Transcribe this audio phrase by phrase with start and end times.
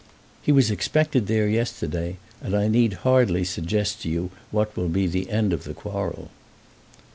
[0.41, 5.05] "He was expected there yesterday, and I need hardly suggest to you what will be
[5.05, 6.31] the end of the quarrel."